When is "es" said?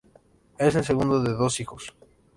0.57-0.73